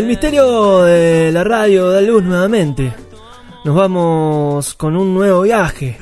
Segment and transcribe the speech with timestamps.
[0.00, 2.90] El misterio de la radio da luz nuevamente.
[3.66, 5.98] Nos vamos con un nuevo viaje.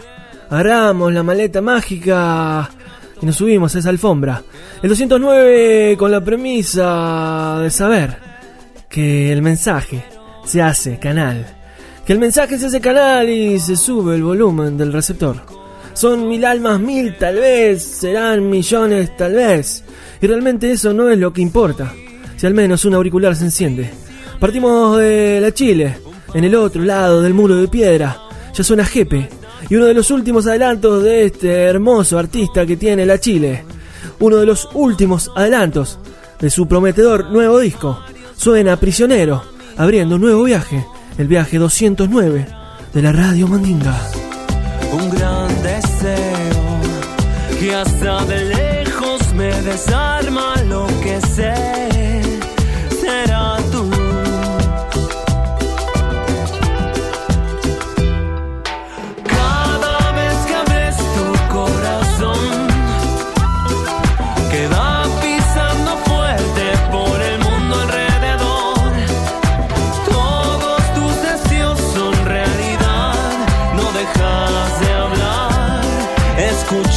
[0.49, 2.71] Agarramos la maleta mágica
[3.21, 4.41] y nos subimos a esa alfombra.
[4.81, 8.19] El 209 con la premisa de saber
[8.89, 10.05] que el mensaje
[10.45, 11.45] se hace canal.
[12.07, 15.43] Que el mensaje se hace canal y se sube el volumen del receptor.
[15.93, 19.83] Son mil almas, mil tal vez, serán millones tal vez.
[20.21, 21.93] Y realmente eso no es lo que importa.
[22.39, 23.91] Si al menos un auricular se enciende.
[24.39, 25.99] Partimos de la Chile,
[26.33, 28.17] en el otro lado del muro de piedra.
[28.55, 29.29] Ya suena Jepe.
[29.69, 33.65] Y uno de los últimos adelantos de este hermoso artista que tiene la Chile.
[34.21, 35.99] Uno de los últimos adelantos
[36.39, 37.99] de su prometedor nuevo disco.
[38.37, 39.43] Suena Prisionero,
[39.77, 40.87] abriendo un nuevo viaje.
[41.19, 42.47] El viaje 209
[42.95, 44.01] de la Radio Mandinga.
[44.93, 46.81] un gran deseo
[47.59, 51.78] que hasta de lejos me desarma lo que sé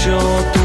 [0.06, 0.61] your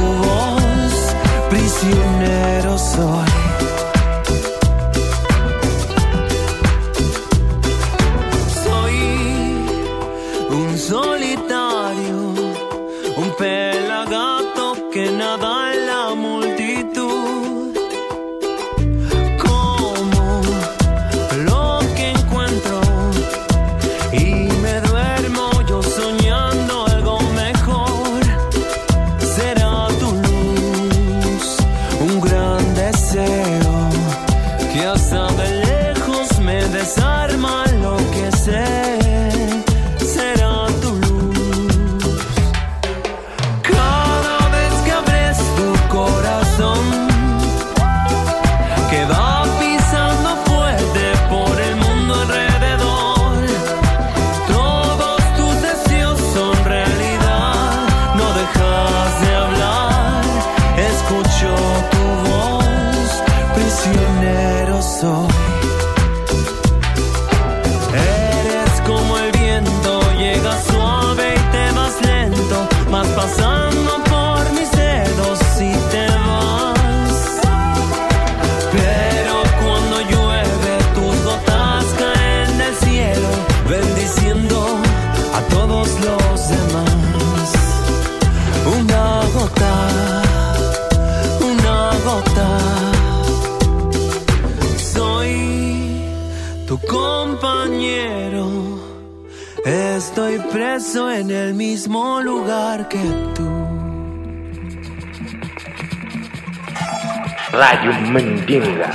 [107.57, 108.93] Radio Mandinga.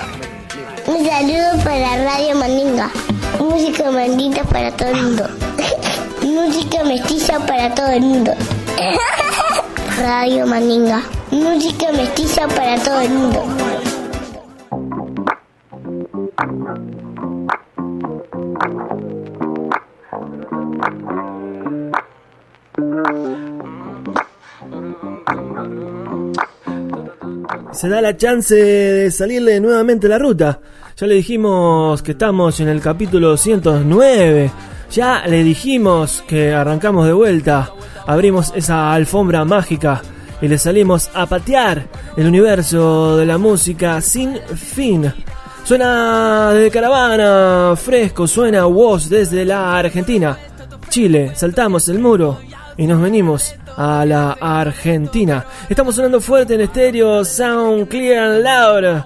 [0.86, 2.92] Un saludo para Radio Mandinga.
[3.40, 5.28] Música mandita para todo el mundo.
[6.22, 8.36] Música mestiza para todo el mundo.
[10.00, 11.02] Radio Mandinga.
[11.32, 13.71] Música mestiza para todo el mundo.
[27.82, 30.60] Se da la chance de salirle nuevamente la ruta.
[30.96, 34.52] Ya le dijimos que estamos en el capítulo 209.
[34.92, 37.74] Ya le dijimos que arrancamos de vuelta.
[38.06, 40.00] Abrimos esa alfombra mágica
[40.44, 45.12] y le salimos a patear el universo de la música sin fin.
[45.64, 50.38] Suena de caravana, fresco, suena voz desde la Argentina.
[50.88, 52.38] Chile, saltamos el muro
[52.78, 55.46] y nos venimos a la Argentina.
[55.70, 59.04] Estamos sonando fuerte en estéreo Sound Clear and Loud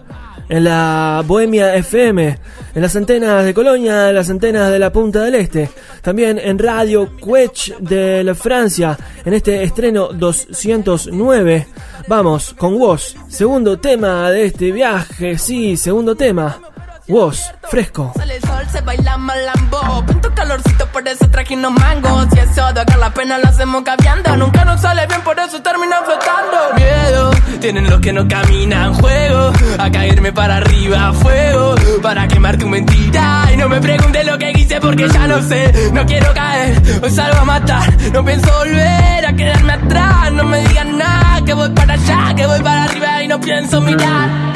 [0.50, 2.40] en la Bohemia FM,
[2.76, 5.70] en las antenas de Colonia, en las antenas de la Punta del Este,
[6.02, 11.68] también en Radio Quech de la Francia, en este estreno 209.
[12.08, 16.60] Vamos con vos, segundo tema de este viaje, sí, segundo tema.
[17.08, 18.14] Woz, fresco.
[18.18, 20.04] Sale el sol, se baila malambo.
[20.08, 22.28] Pinto calorcito, por eso traje unos mangos.
[22.36, 24.36] Y eso de acá la pena lo hacemos caviando.
[24.38, 26.74] Nunca nos sale bien, por eso termina flotando.
[26.76, 27.32] Miedo,
[27.62, 28.96] tienen los que no caminan.
[28.96, 31.14] Juego, a caerme para arriba.
[31.14, 33.50] Fuego, para quemar tu mentira.
[33.54, 35.92] Y no me preguntes lo que hice porque ya no sé.
[35.94, 38.12] No quiero caer, hoy salgo a matar.
[38.14, 40.32] No pienso volver a quedarme atrás.
[40.32, 43.80] No me digan nada, que voy para allá, que voy para arriba y no pienso
[43.80, 44.56] mirar.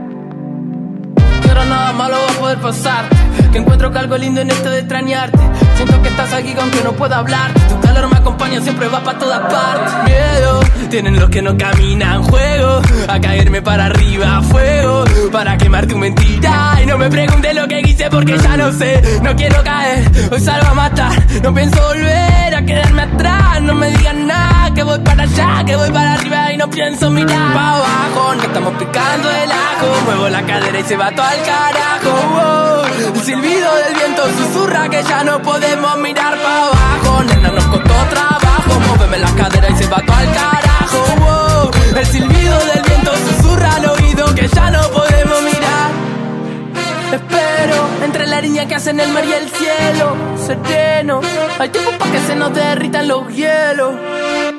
[1.93, 3.15] malo va a poder pasarte.
[3.51, 5.39] Que encuentro que algo lindo en esto de extrañarte.
[5.75, 7.51] Siento que estás aquí aunque no pueda hablar.
[7.67, 9.93] Tu calor me acompaña, siempre va para todas partes.
[10.05, 12.23] Miedo, tienen los que no caminan.
[12.23, 14.41] Juego, a caerme para arriba.
[14.43, 16.79] Fuego, para quemar tu mentira.
[16.81, 19.19] Y no me preguntes lo que hice porque ya no sé.
[19.21, 21.11] No quiero caer, hoy salgo a matar.
[21.43, 23.61] No pienso volver a quedarme atrás.
[23.61, 27.09] No me digan nada, que voy para allá, que voy para arriba y no pienso
[27.09, 27.53] mirar.
[27.53, 29.87] Pa' abajo, no estamos picando el ajo.
[30.05, 32.11] Muevo la cadera y se va todo al carajo.
[32.33, 33.15] wow.
[33.15, 37.23] El silbido del viento susurra que ya no podemos mirar para abajo.
[37.23, 38.79] Nena, nos costó trabajo.
[38.87, 41.15] Móveme la cadera y se va todo al carajo.
[41.19, 41.97] wow.
[41.97, 44.80] El silbido del viento susurra al oído que ya no
[48.41, 50.15] línea que hacen el mar y el cielo.
[50.37, 51.21] Sereno,
[51.59, 53.95] hay tiempo para que se nos derritan los hielos.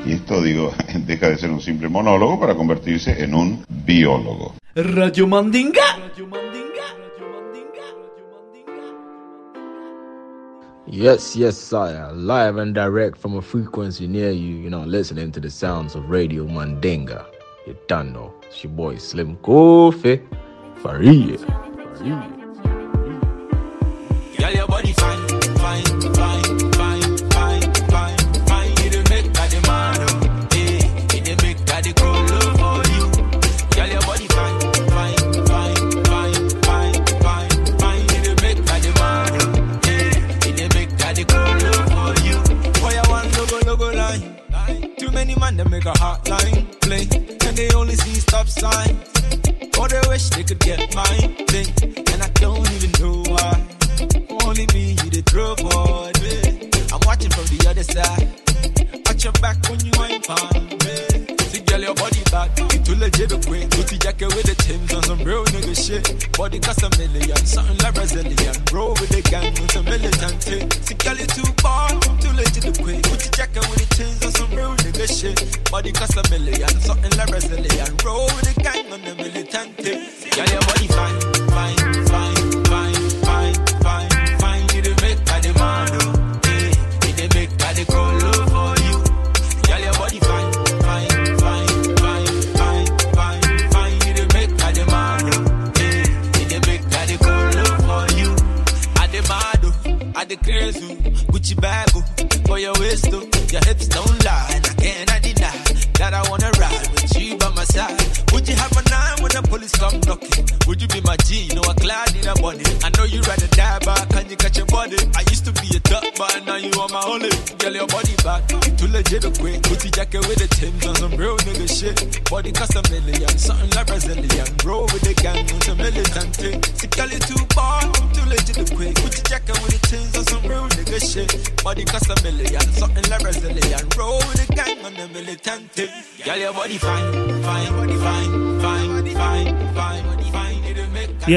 [0.07, 0.73] Y esto, digo,
[1.07, 4.55] deja de ser un simple monólogo para convertirse en un biólogo.
[4.75, 5.83] Radio Mandinga.
[10.87, 12.13] Yes, yes, sire.
[12.13, 16.11] Live and direct from a frequency near you, you know, listening to the sounds of
[16.11, 17.25] Radio Mandinga.
[17.67, 18.35] You done know.
[18.43, 20.21] It's your boy Slim Kofi.
[20.83, 21.39] For real.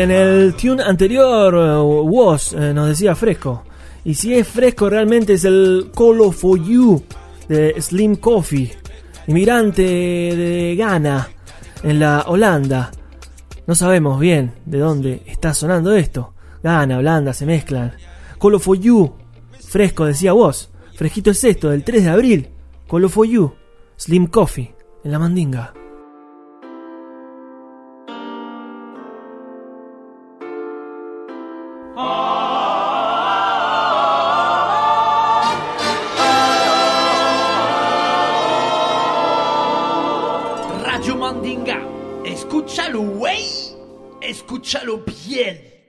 [0.05, 3.63] En el tune anterior, uh, Was eh, nos decía fresco.
[4.03, 7.01] Y si es fresco, realmente es el Colo for You
[7.49, 8.71] de Slim Coffee,
[9.25, 11.27] inmigrante de Ghana,
[11.81, 12.91] en la Holanda.
[13.65, 16.35] No sabemos bien de dónde está sonando esto.
[16.61, 17.93] Ghana, Holanda se mezclan.
[18.37, 19.11] Colo for You,
[19.59, 20.69] fresco, decía vos.
[20.93, 22.49] Fresquito es esto, del 3 de abril.
[22.85, 23.55] Colo for You,
[23.97, 25.73] Slim Coffee, en la mandinga.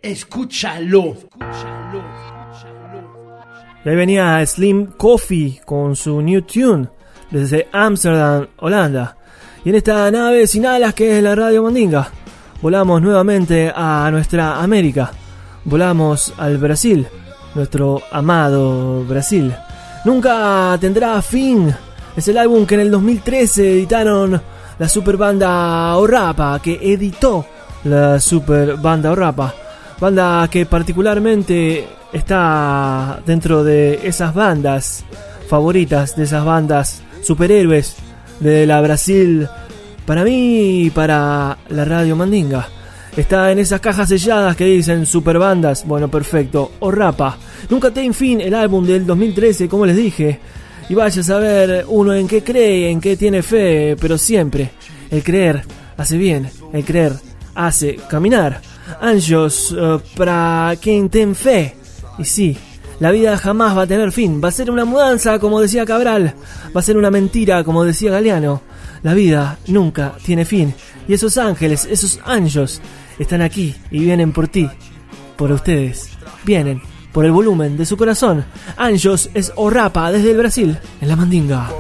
[0.06, 0.12] Bien.
[0.12, 1.16] Escúchalo.
[3.84, 6.88] Y ahí venía Slim Coffee con su new tune
[7.30, 9.16] desde Amsterdam, Holanda.
[9.64, 12.08] Y en esta nave sin alas que es la Radio Mandinga,
[12.62, 15.12] volamos nuevamente a nuestra América.
[15.64, 17.06] Volamos al Brasil,
[17.54, 19.54] nuestro amado Brasil.
[20.04, 21.74] Nunca tendrá fin.
[22.16, 24.40] Es el álbum que en el 2013 editaron
[24.78, 27.46] la super banda Orrapa, que editó
[27.84, 29.54] la super banda Orrapa.
[30.00, 35.04] Banda que particularmente está dentro de esas bandas
[35.48, 37.96] favoritas, de esas bandas superhéroes
[38.40, 39.48] de la Brasil.
[40.04, 42.68] Para mí y para la radio Mandinga.
[43.16, 45.86] Está en esas cajas selladas que dicen super bandas.
[45.86, 46.72] Bueno, perfecto.
[46.80, 47.38] O Rapa.
[47.70, 50.38] Nunca te fin el álbum del 2013, como les dije.
[50.90, 54.70] Y vaya a saber uno en qué cree, en qué tiene fe, pero siempre
[55.10, 55.62] el creer
[55.96, 57.14] hace bien, el creer
[57.54, 58.60] hace caminar.
[59.00, 61.76] Anjos eh, para quien ten fe.
[62.18, 62.56] Y sí,
[62.98, 64.40] la vida jamás va a tener fin.
[64.42, 66.34] Va a ser una mudanza, como decía Cabral.
[66.74, 68.62] Va a ser una mentira, como decía Galeano.
[69.02, 70.74] La vida nunca tiene fin.
[71.06, 72.80] Y esos ángeles, esos anjos,
[73.18, 74.68] están aquí y vienen por ti,
[75.36, 76.10] por ustedes.
[76.44, 76.80] Vienen
[77.12, 78.44] por el volumen de su corazón.
[78.76, 81.70] Anjos es Orrapa desde el Brasil, en la Mandinga.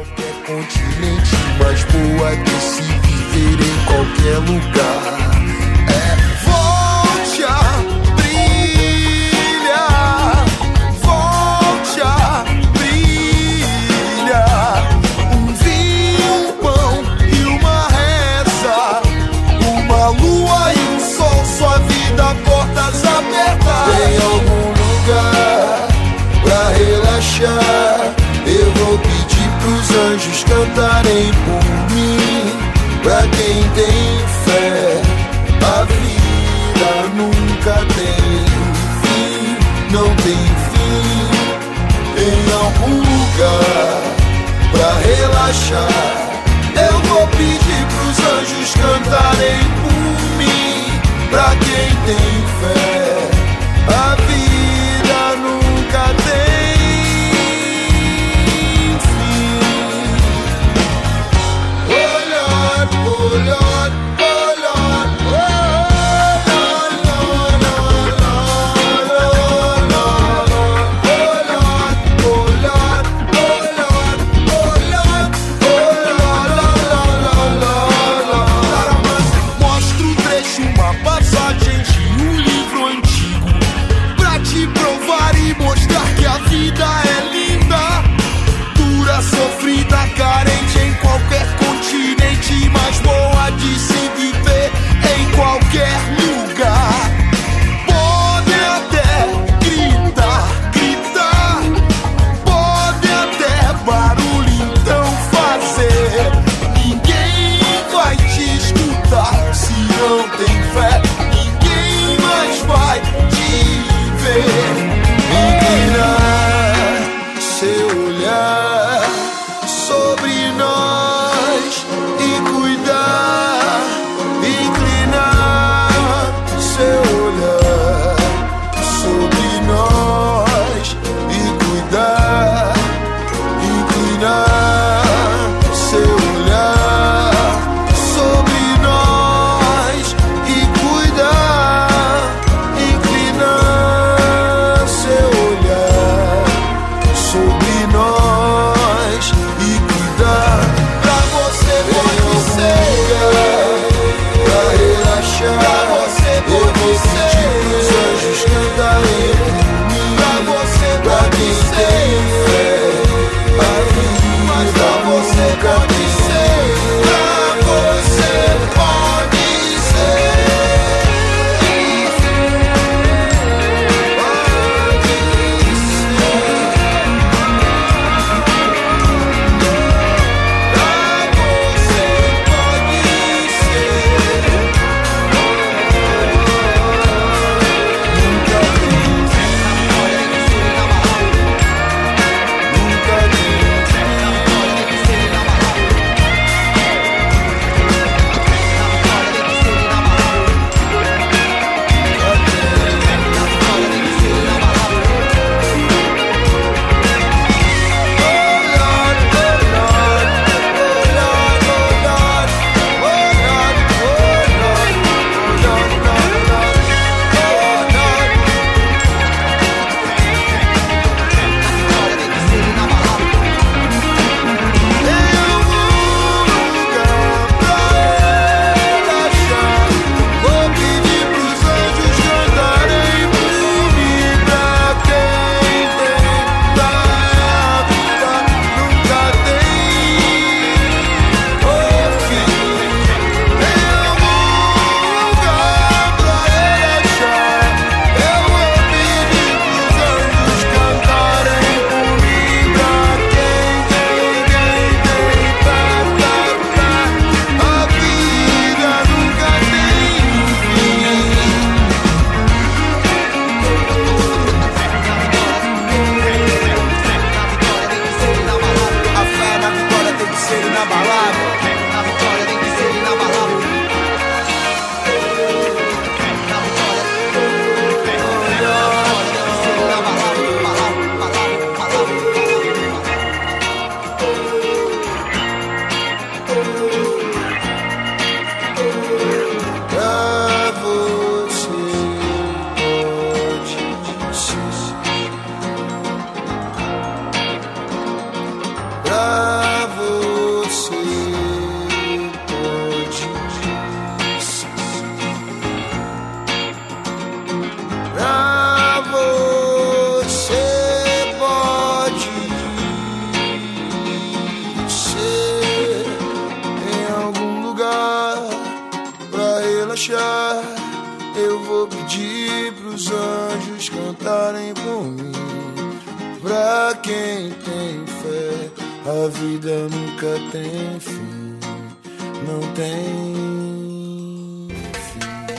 [45.56, 50.84] Eu vou pedir pros anjos cantarem por mim.
[51.30, 52.26] Pra quem tem
[52.60, 53.05] fé,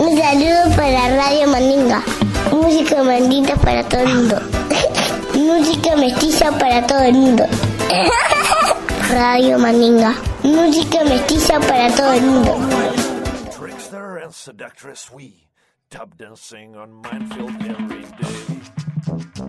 [0.07, 2.01] Un saludo para Radio Mandinga.
[2.53, 4.41] Música maldita para todo el mundo.
[5.35, 7.43] Música mestiza para todo el mundo.
[9.09, 10.15] Radio Mandinga.
[10.43, 12.55] Música mestiza para todo el mundo.
[13.51, 15.49] Trickster and seductress we
[16.17, 19.46] dancing on minefield every day.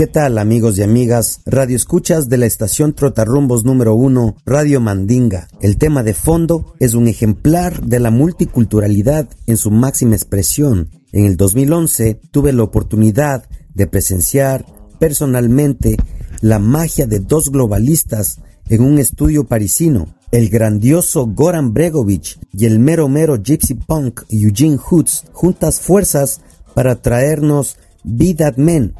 [0.00, 1.42] ¿Qué tal amigos y amigas?
[1.44, 5.48] Radio escuchas de la estación Trotarrumbos número 1, Radio Mandinga.
[5.60, 10.88] El tema de fondo es un ejemplar de la multiculturalidad en su máxima expresión.
[11.12, 14.64] En el 2011 tuve la oportunidad de presenciar
[14.98, 15.98] personalmente
[16.40, 20.14] la magia de dos globalistas en un estudio parisino.
[20.32, 26.40] El grandioso Goran Bregovic y el mero mero Gypsy Punk Eugene Hoods juntas fuerzas
[26.72, 28.94] para traernos Be That Man,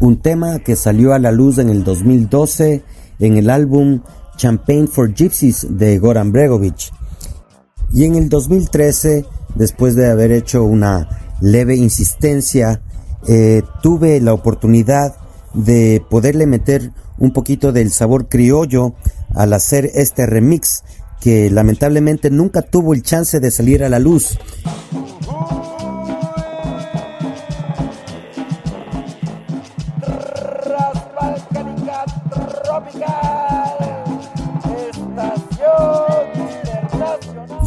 [0.00, 2.82] un tema que salió a la luz en el 2012
[3.18, 4.02] en el álbum
[4.36, 6.92] Champagne for Gypsies de Goran Bregovic.
[7.92, 11.08] Y en el 2013, después de haber hecho una
[11.40, 12.82] leve insistencia,
[13.26, 15.16] eh, tuve la oportunidad
[15.54, 18.94] de poderle meter un poquito del sabor criollo
[19.34, 20.84] al hacer este remix
[21.20, 24.38] que lamentablemente nunca tuvo el chance de salir a la luz.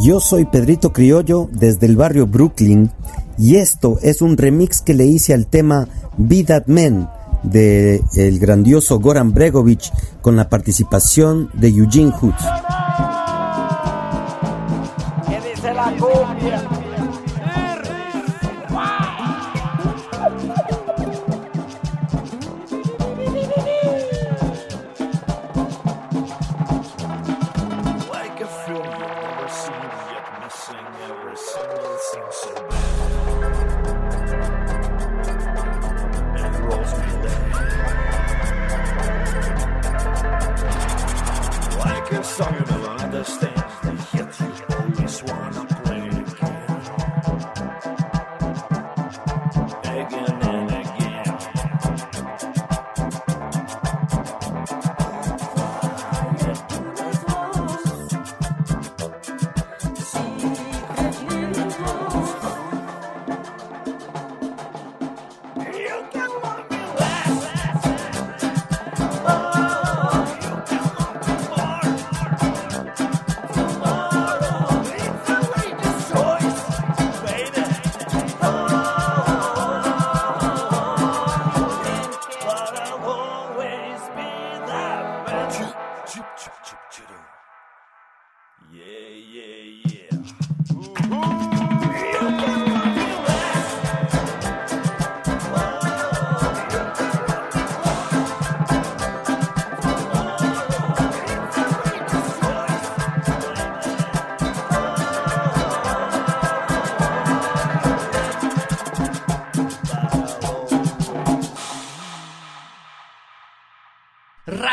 [0.02, 2.90] Yo soy Pedrito Criollo desde el barrio Brooklyn
[3.36, 7.10] y esto es un remix que le hice al tema Be That Man
[7.42, 12.42] de el grandioso Goran Bregovic con la participación de Eugene Hoods.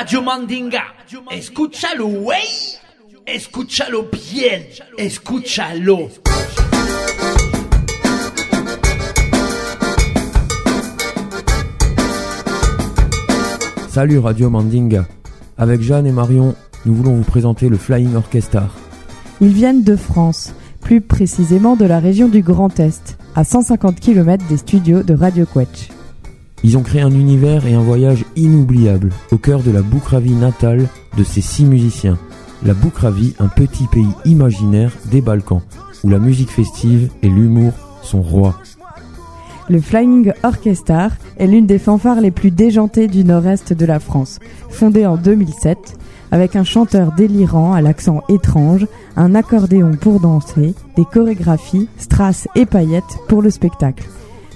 [0.07, 0.83] Radio Mandinga,
[1.31, 2.47] escúchalo, güey.
[3.25, 4.63] Escúchalo bien,
[4.97, 6.07] escúchalo.
[13.89, 15.05] Salut Radio Mandinga.
[15.57, 18.69] Avec Jeanne et Marion, nous voulons vous présenter le Flying Orchestra.
[19.41, 24.41] Ils viennent de France, plus précisément de la région du Grand Est, à 150 km
[24.47, 25.96] des studios de Radio Quetch.
[26.63, 30.87] Ils ont créé un univers et un voyage inoubliables au cœur de la Boukravie natale
[31.17, 32.17] de ces six musiciens.
[32.65, 35.61] La Boukravie, un petit pays imaginaire des Balkans,
[36.03, 38.55] où la musique festive et l'humour sont rois.
[39.69, 44.39] Le Flying Orchestra est l'une des fanfares les plus déjantées du nord-est de la France,
[44.69, 45.77] fondée en 2007,
[46.31, 52.65] avec un chanteur délirant à l'accent étrange, un accordéon pour danser, des chorégraphies, strass et
[52.65, 54.07] paillettes pour le spectacle.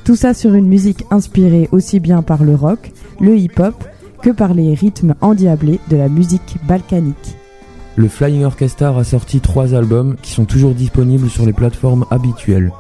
[0.04, 3.76] Tout ça sur une musique inspirée aussi bien par le rock, le hip-hop,
[4.22, 7.36] que par les rythmes endiablés de la musique balkanique.
[7.96, 12.72] Le Flying Orchestra a sorti trois albums qui sont toujours disponibles sur les plateformes habituelles.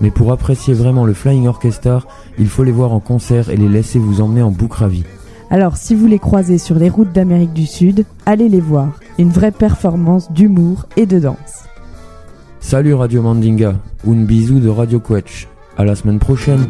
[0.00, 2.02] Mais pour apprécier vraiment le Flying Orchestra,
[2.38, 5.04] il faut les voir en concert et les laisser vous emmener en Boukravie.
[5.50, 8.88] Alors si vous les croisez sur les routes d'Amérique du Sud, allez les voir.
[9.18, 11.64] Une vraie performance d'humour et de danse.
[12.60, 13.76] Salut Radio Mandinga,
[14.06, 15.48] un bisou de Radio Quetch.
[15.78, 16.66] À la semaine prochaine.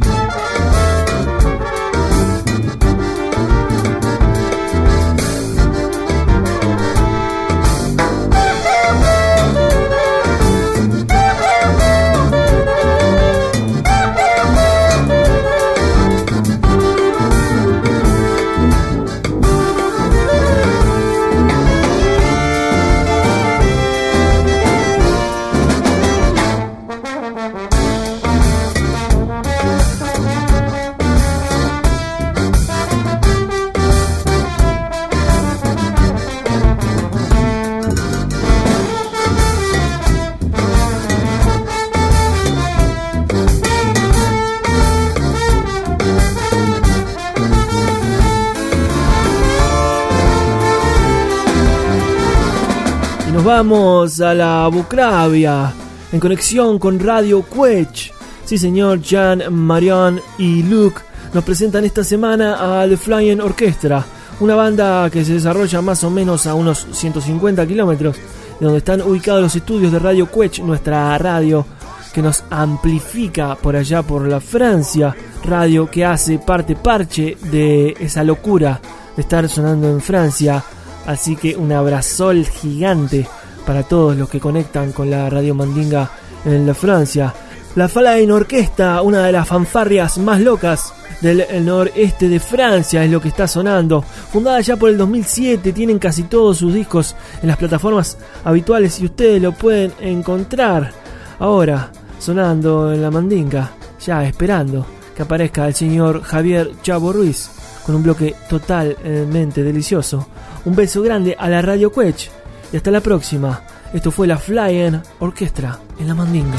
[53.38, 55.72] Nos vamos a la Bucravia,
[56.10, 58.12] en conexión con Radio Quech.
[58.44, 64.04] Sí, señor, Jan, Marion y Luke nos presentan esta semana a The Flying Orchestra,
[64.40, 69.02] una banda que se desarrolla más o menos a unos 150 kilómetros de donde están
[69.02, 71.64] ubicados los estudios de Radio Quech, nuestra radio
[72.12, 78.24] que nos amplifica por allá por la Francia, radio que hace parte parche de esa
[78.24, 78.80] locura
[79.14, 80.64] de estar sonando en Francia.
[81.08, 83.26] Así que un abrazol gigante
[83.66, 86.10] para todos los que conectan con la radio Mandinga
[86.44, 87.32] en la Francia.
[87.76, 90.92] La Flying Orquesta, una de las fanfarrias más locas
[91.22, 94.02] del noreste de Francia, es lo que está sonando.
[94.02, 99.06] Fundada ya por el 2007, tienen casi todos sus discos en las plataformas habituales y
[99.06, 100.92] ustedes lo pueden encontrar.
[101.38, 103.70] Ahora, sonando en la Mandinga,
[104.04, 104.84] ya esperando
[105.16, 107.48] que aparezca el señor Javier Chavo Ruiz
[107.86, 110.26] con un bloque totalmente delicioso.
[110.68, 112.30] Un beso grande a la Radio Quech
[112.70, 113.62] y hasta la próxima.
[113.94, 116.58] Esto fue la Flying Orquestra en la Mandinga.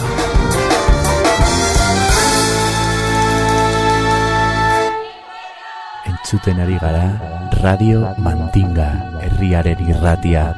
[6.05, 10.57] Entzuten ari gara Radio Mandinga herriaren irratia.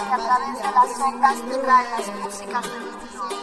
[0.00, 3.33] que a través de las ondas te trae las músicas del mundo.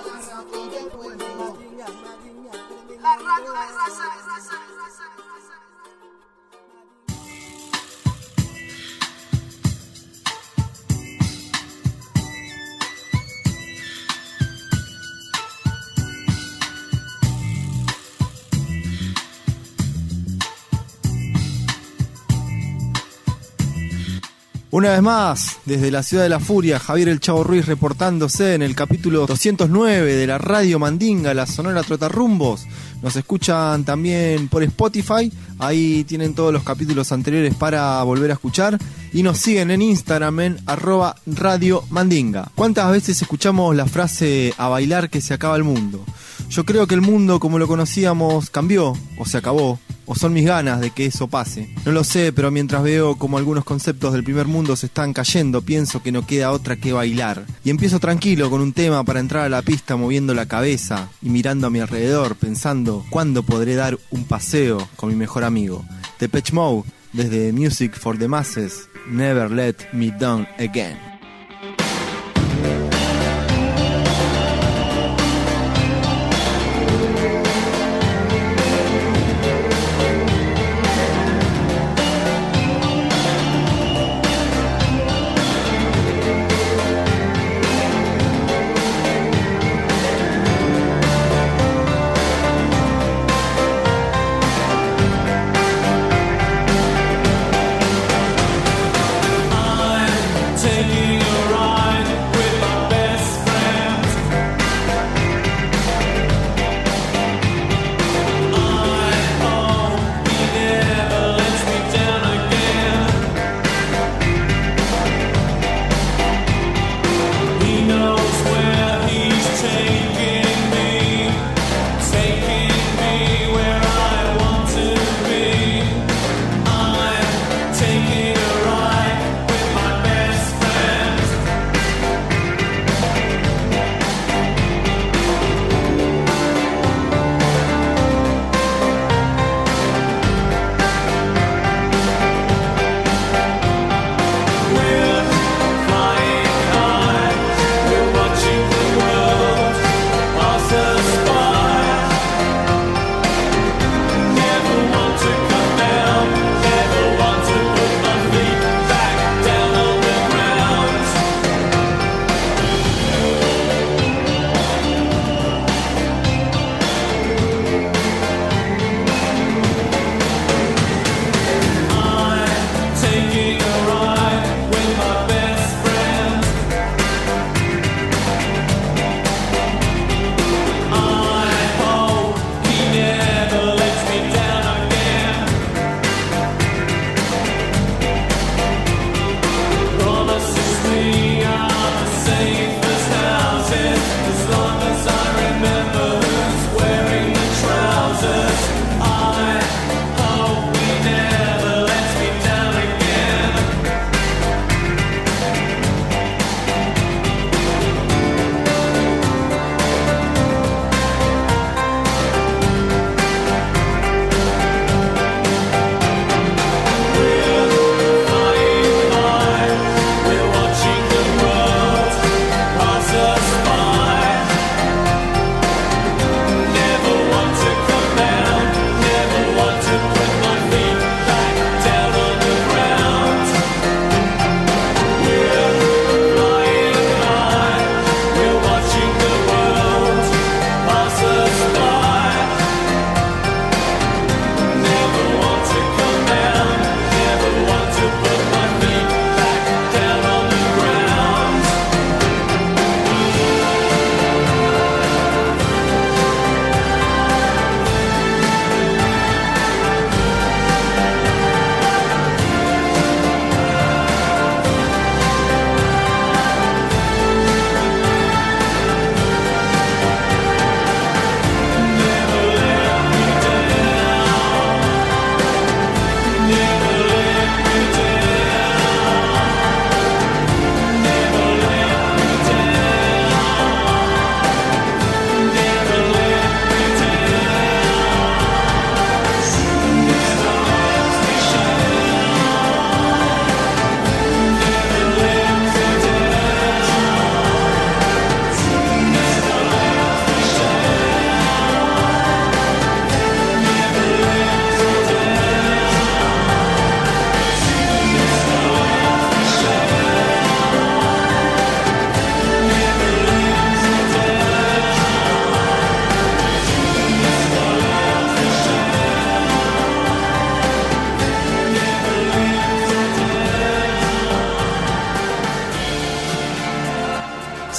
[24.81, 28.63] Una vez más, desde la ciudad de la furia, Javier El Chavo Ruiz reportándose en
[28.63, 32.65] el capítulo 209 de la Radio Mandinga, la Sonora Trotarrumbos.
[33.03, 38.79] Nos escuchan también por Spotify, ahí tienen todos los capítulos anteriores para volver a escuchar.
[39.13, 42.49] Y nos siguen en Instagram en arroba Radio Mandinga.
[42.55, 46.03] ¿Cuántas veces escuchamos la frase a bailar que se acaba el mundo?
[46.49, 49.77] Yo creo que el mundo como lo conocíamos cambió o se acabó
[50.11, 51.69] o son mis ganas de que eso pase.
[51.85, 55.61] No lo sé, pero mientras veo como algunos conceptos del primer mundo se están cayendo,
[55.61, 57.45] pienso que no queda otra que bailar.
[57.63, 61.29] Y empiezo tranquilo con un tema para entrar a la pista moviendo la cabeza y
[61.29, 65.85] mirando a mi alrededor, pensando cuándo podré dar un paseo con mi mejor amigo.
[66.19, 71.10] Depeche Mode, desde Music for the Masses, Never Let Me Down Again.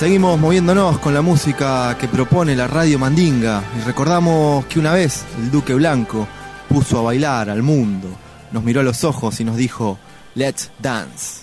[0.03, 5.25] Seguimos moviéndonos con la música que propone la radio Mandinga y recordamos que una vez
[5.39, 6.27] el Duque Blanco
[6.69, 8.09] puso a bailar al mundo,
[8.51, 10.01] nos miró a los ojos y nos dijo,
[10.35, 11.42] Let's dance.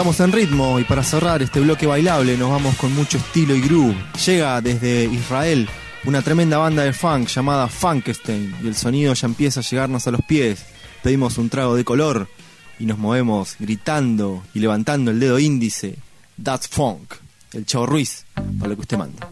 [0.00, 3.60] estamos en ritmo y para cerrar este bloque bailable nos vamos con mucho estilo y
[3.60, 3.94] groove.
[4.24, 5.68] Llega desde Israel
[6.06, 10.10] una tremenda banda de funk llamada Funkstein y el sonido ya empieza a llegarnos a
[10.10, 10.64] los pies.
[11.02, 12.28] Pedimos un trago de color
[12.78, 15.96] y nos movemos gritando y levantando el dedo índice.
[16.42, 17.16] That's funk.
[17.52, 19.28] El Chao Ruiz, para lo que usted manda.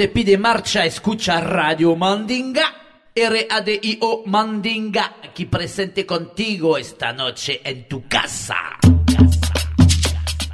[0.00, 2.74] Te pide marcha, escucha Radio Mandinga.
[3.14, 8.56] R-A-D-I-O Mandinga, aquí presente contigo esta noche en tu casa.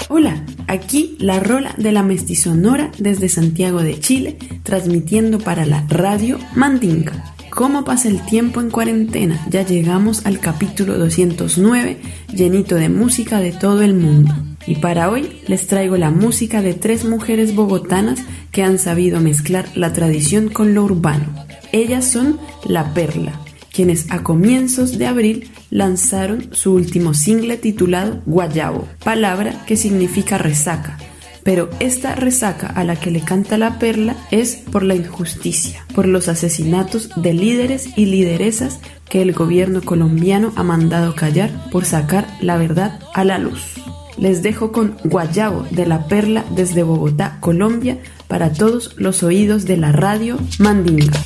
[0.08, 6.40] Hola, aquí la rola de la mestizonora desde Santiago de Chile, transmitiendo para la radio
[6.56, 7.35] Mandinga.
[7.56, 9.42] ¿Cómo pasa el tiempo en cuarentena?
[9.48, 11.96] Ya llegamos al capítulo 209,
[12.34, 14.34] llenito de música de todo el mundo.
[14.66, 18.20] Y para hoy les traigo la música de tres mujeres bogotanas
[18.52, 21.46] que han sabido mezclar la tradición con lo urbano.
[21.72, 23.40] Ellas son La Perla,
[23.72, 30.98] quienes a comienzos de abril lanzaron su último single titulado Guayabo, palabra que significa resaca.
[31.46, 36.08] Pero esta resaca a la que le canta la perla es por la injusticia, por
[36.08, 42.26] los asesinatos de líderes y lideresas que el gobierno colombiano ha mandado callar por sacar
[42.40, 43.76] la verdad a la luz.
[44.18, 49.76] Les dejo con Guayabo de la Perla desde Bogotá, Colombia, para todos los oídos de
[49.76, 51.20] la radio Mandinga.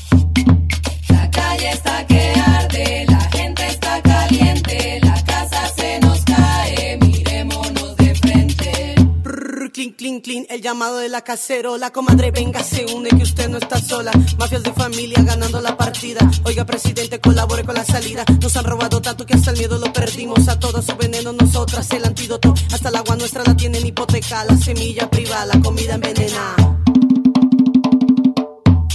[10.19, 11.91] clean, el llamado de la cacerola.
[11.93, 14.11] Comadre, venga, se une que usted no está sola.
[14.37, 16.29] Mafias de familia ganando la partida.
[16.45, 18.25] Oiga, presidente, colabore con la salida.
[18.43, 20.49] Nos han robado tanto que hasta el miedo lo perdimos.
[20.49, 22.53] A todos su veneno, nosotras el antídoto.
[22.73, 24.45] Hasta el agua nuestra la tienen hipoteca.
[24.45, 26.81] La semilla privada, la comida envenenada.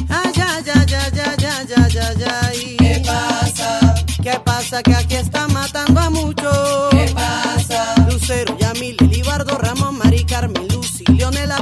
[0.10, 2.78] Ay, ay, ay, ay, ay, ay, ay, ay.
[2.78, 3.96] ¿Qué pasa?
[4.22, 4.84] ¿Qué pasa?
[4.84, 6.95] Que aquí está matando a muchos.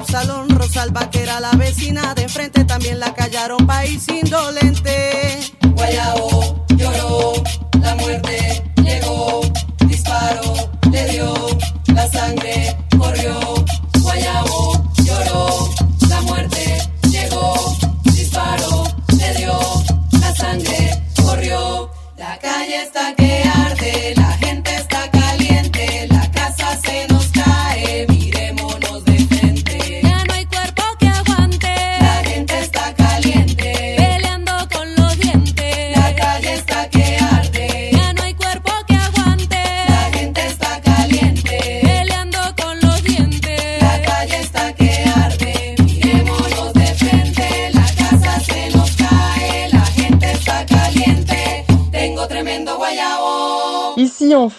[0.04, 5.40] Absalón, Rosalba, que era la vecina de enfrente, también la callaron, país indolente.
[5.76, 6.33] Guayabo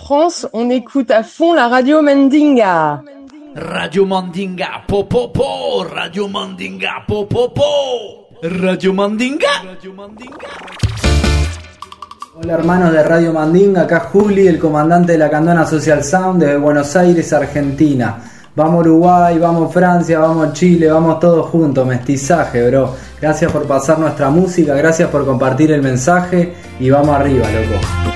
[0.05, 3.03] France, on écoute à fond la radio Mandinga.
[3.57, 9.49] Radio Mandinga, po po po, Radio Mandinga, po po po, Radio Mandinga.
[12.35, 16.59] Hola hermanos de Radio Mandinga, acá Juli, el comandante de la Candona Social Sound desde
[16.59, 18.19] Buenos Aires, Argentina.
[18.55, 22.95] Vamos Uruguay, vamos Francia, vamos Chile, vamos todos juntos, mestizaje, bro.
[23.23, 28.14] Gracias por pasar nuestra música, gracias por compartir el mensaje y vamos arriba, loco.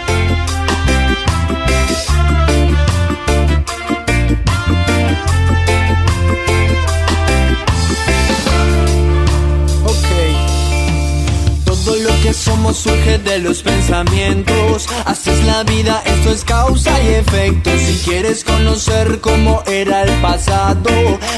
[11.89, 14.87] Todo lo que somos surge de los pensamientos.
[15.07, 17.71] Así es la vida, esto es causa y efecto.
[17.79, 20.91] Si quieres conocer cómo era el pasado,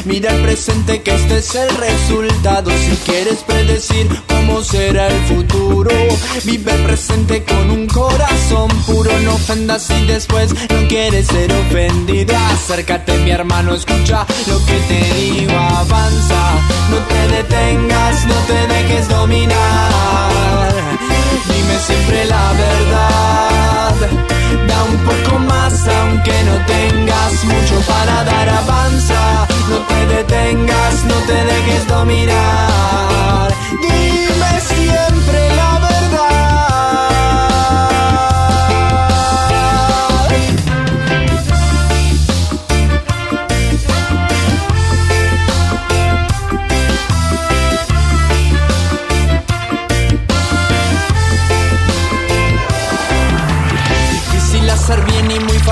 [0.04, 2.68] mira el presente que este es el resultado.
[2.72, 4.08] Si quieres predecir
[4.62, 5.90] será el futuro,
[6.44, 9.10] vive presente con un corazón puro.
[9.24, 12.34] No ofendas si después no quieres ser ofendido.
[12.52, 15.56] Acércate, mi hermano, escucha lo que te digo.
[15.56, 16.42] Avanza,
[16.90, 20.72] no te detengas, no te dejes dominar.
[21.46, 23.94] Dime siempre la verdad.
[24.68, 28.48] Da un poco más aunque no tengas mucho para dar.
[28.48, 33.50] Avanza, no te detengas, no te dejes dominar.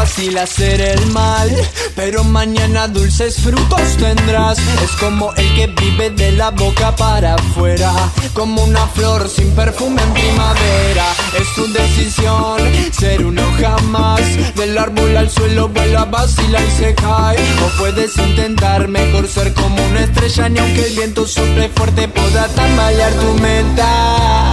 [0.09, 1.51] Fácil hacer el mal.
[1.95, 4.59] Pero mañana dulces frutos tendrás.
[4.83, 7.93] Es como el que vive de la boca para afuera.
[8.33, 11.07] Como una flor sin perfume en primavera.
[11.39, 12.59] Es tu decisión
[12.93, 14.23] ser uno jamás.
[14.55, 17.39] Del árbol al suelo vuela, vacila y se cae.
[17.65, 20.49] O puedes intentar mejor ser como una estrella.
[20.49, 24.48] Ni aunque el viento sople fuerte, pueda tambalear tu meta.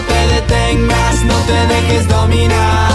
[0.00, 2.88] No te detengas, no te dejes dominar.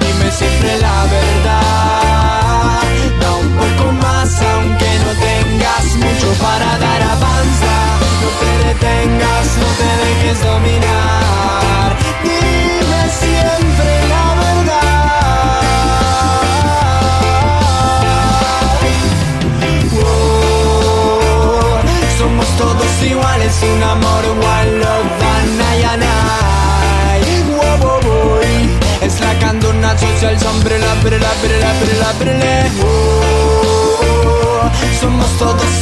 [0.00, 2.80] Dime siempre la verdad.
[3.20, 7.74] Da un poco más, aunque no tengas mucho para dar avanza.
[8.22, 11.81] No te detengas, no te dejes dominar.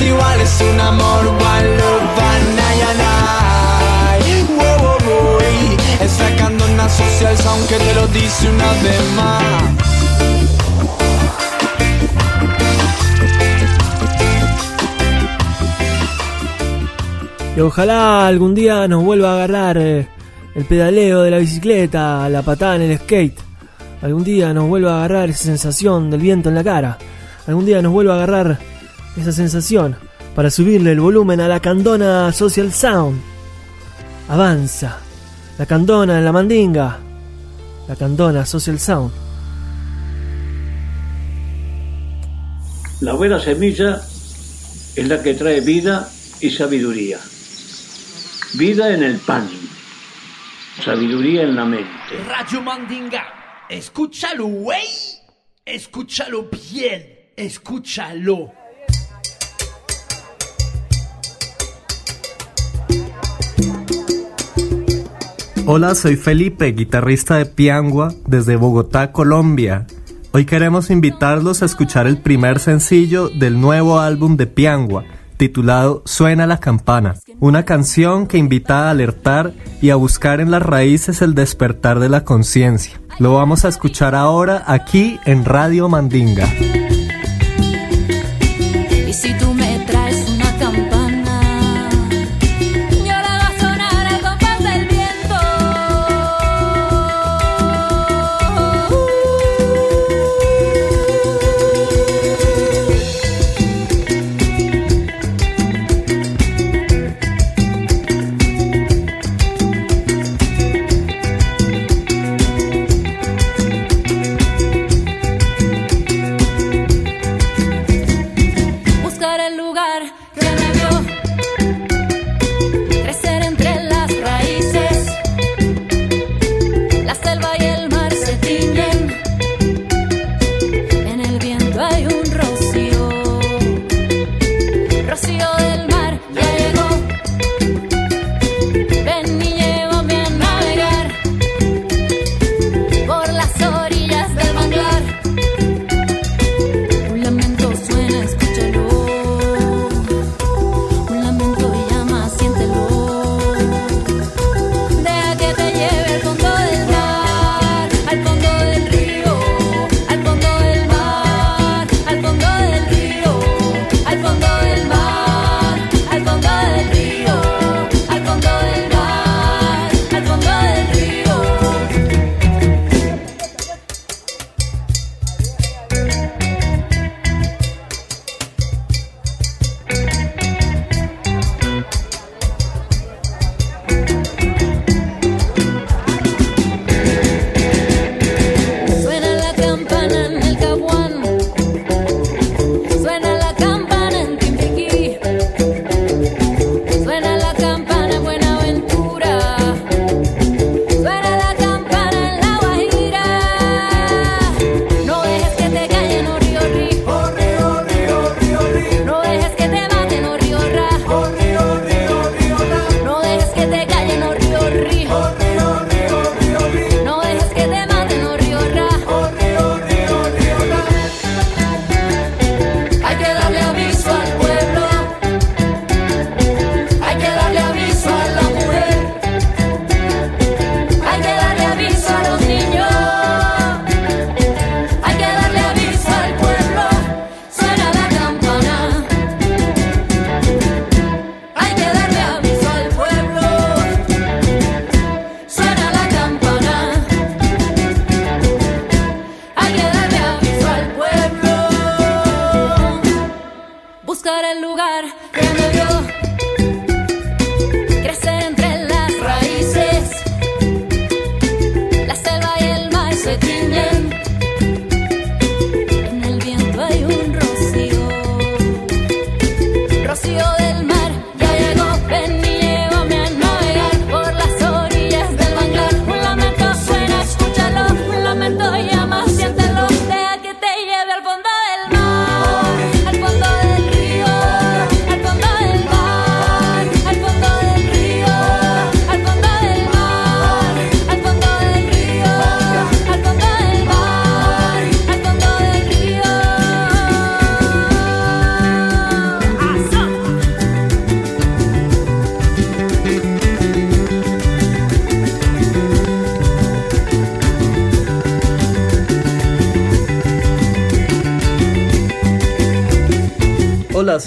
[0.01, 2.21] Todos iguales, un amor one love,
[4.59, 5.39] oh.
[5.43, 9.45] Y Es la candona social sound que te lo dice una vez más.
[17.57, 20.09] Y ojalá algún día nos vuelva a agarrar eh,
[20.55, 23.39] el pedaleo de la bicicleta, la patada en el skate.
[24.03, 26.97] Algún día nos vuelva a agarrar esa sensación del viento en la cara.
[27.47, 28.59] Algún día nos vuelva a agarrar
[29.17, 29.97] esa sensación
[30.35, 33.21] para subirle el volumen a la candona Social Sound.
[34.29, 34.99] Avanza.
[35.59, 36.99] La candona en la mandinga.
[37.89, 39.13] La candona Social Sound.
[43.01, 44.01] La buena semilla
[44.95, 46.09] es la que trae vida
[46.41, 47.19] y sabiduría.
[48.55, 49.49] Vida en el pan,
[50.85, 51.89] sabiduría en la mente.
[52.29, 53.67] Radio Mandinga.
[53.69, 54.87] Escúchalo, güey.
[55.65, 57.33] Escúchalo bien.
[57.37, 58.60] Escúchalo.
[65.73, 69.87] Hola, soy Felipe, guitarrista de Piangua desde Bogotá, Colombia.
[70.33, 75.05] Hoy queremos invitarlos a escuchar el primer sencillo del nuevo álbum de Piangua,
[75.37, 80.63] titulado Suena la campana, una canción que invita a alertar y a buscar en las
[80.63, 83.01] raíces el despertar de la conciencia.
[83.21, 86.49] Lo vamos a escuchar ahora aquí en Radio Mandinga.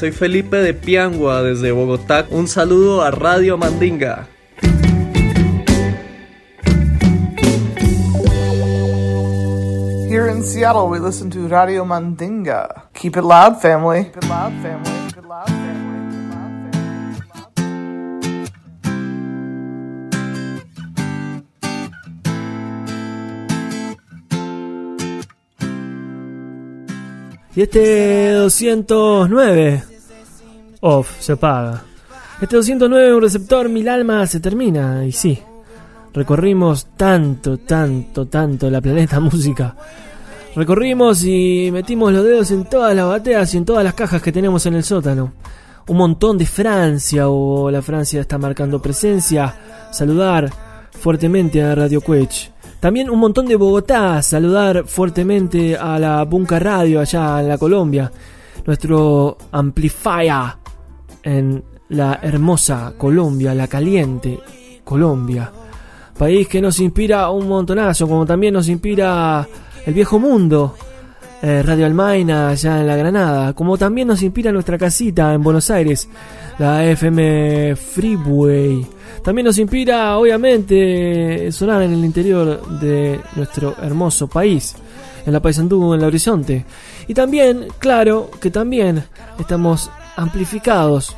[0.03, 2.25] Soy Felipe de Piangua desde Bogotá.
[2.29, 4.27] Un saludo a Radio Mandinga.
[10.09, 12.89] Here in Seattle, we listen to Radio Mandinga.
[12.91, 14.03] Keep it loud, family.
[14.03, 14.91] Keep it loud, family.
[15.07, 15.73] Keep it loud, family.
[27.55, 29.92] Y este 209
[30.83, 31.81] off se apaga.
[32.41, 35.05] Este 209 un receptor, mil almas se termina.
[35.05, 35.39] Y sí,
[36.13, 39.75] recorrimos tanto, tanto, tanto la planeta música.
[40.55, 44.31] Recorrimos y metimos los dedos en todas las bateas y en todas las cajas que
[44.31, 45.33] tenemos en el sótano.
[45.87, 49.55] Un montón de Francia, o la Francia está marcando presencia.
[49.91, 50.49] Saludar
[50.91, 52.51] fuertemente a Radio Quech.
[52.79, 58.11] También un montón de Bogotá, saludar fuertemente a la Bunka Radio allá en la Colombia.
[58.65, 60.62] Nuestro amplifier
[61.23, 64.39] en la hermosa Colombia, la caliente
[64.83, 65.51] Colombia.
[66.17, 69.47] País que nos inspira un montonazo, como también nos inspira
[69.85, 70.75] el viejo mundo.
[71.41, 75.69] eh, Radio Almaina allá en la Granada, como también nos inspira nuestra casita en Buenos
[75.69, 76.07] Aires,
[76.57, 78.87] la FM Freeway.
[79.21, 84.73] También nos inspira, obviamente, sonar en el interior de nuestro hermoso país,
[85.25, 86.65] en la Paysandú, en el horizonte.
[87.07, 89.03] Y también, claro, que también
[89.37, 91.15] estamos amplificados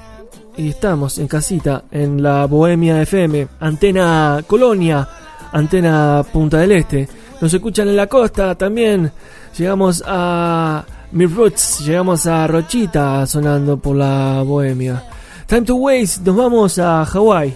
[0.57, 5.07] y estamos en casita en la Bohemia FM, Antena Colonia,
[5.51, 7.07] Antena Punta del Este.
[7.41, 9.11] Nos escuchan en la costa también.
[9.57, 15.03] Llegamos a Mi Roots, llegamos a Rochita sonando por la Bohemia.
[15.47, 17.53] Time to Waste, nos vamos a Hawái.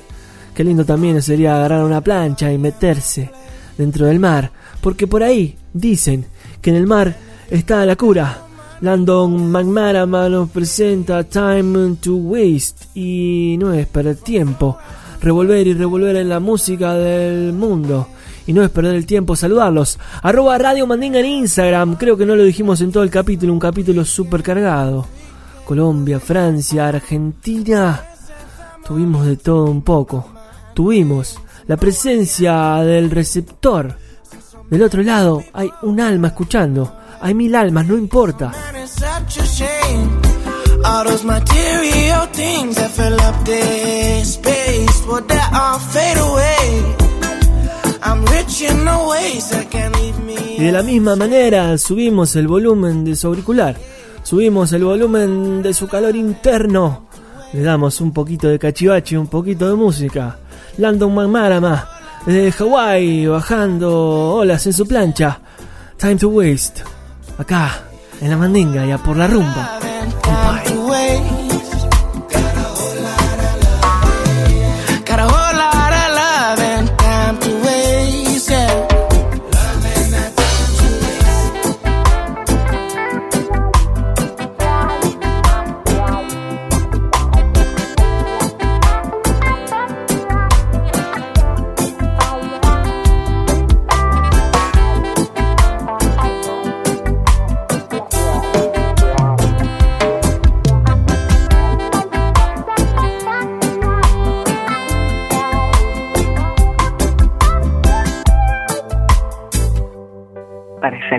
[0.53, 3.31] Qué lindo también sería agarrar una plancha y meterse
[3.77, 6.25] dentro del mar, porque por ahí dicen
[6.61, 7.15] que en el mar
[7.49, 8.48] está la cura.
[8.81, 14.77] Landon McManaman nos presenta Time to Waste y no es perder tiempo.
[15.21, 18.07] Revolver y revolver en la música del mundo.
[18.47, 19.99] Y no es perder el tiempo saludarlos.
[20.23, 21.95] Arroba Radio Mandinga en Instagram.
[21.97, 23.51] Creo que no lo dijimos en todo el capítulo.
[23.51, 25.05] Un capítulo súper cargado.
[25.65, 28.01] Colombia, Francia, Argentina.
[28.87, 30.25] Tuvimos de todo un poco.
[30.73, 33.93] Tuvimos la presencia del receptor.
[34.69, 36.98] Del otro lado hay un alma escuchando.
[37.21, 38.51] Hay mil almas, no importa.
[38.75, 40.21] It's such a shame.
[40.85, 46.95] All those material things that fill up this space, well, they all fade away.
[48.01, 50.55] I'm rich in the ways that can leave me.
[50.57, 53.75] Y de la misma manera subimos el volumen de su auricular.
[54.23, 57.07] Subimos el volumen de su calor interno.
[57.51, 60.37] Le damos un poquito de cachivache, un poquito de música.
[60.77, 61.89] Landon McMarama
[62.25, 65.39] desde Hawái bajando olas en su plancha.
[65.97, 66.83] Time to waste.
[67.39, 67.83] Acá,
[68.19, 69.88] en la mandinga y a por la rumba.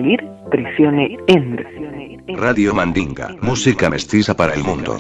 [0.01, 0.21] Salir,
[1.27, 1.67] Enter.
[2.39, 4.97] Radio Mandinga, música mestiza para el mundo.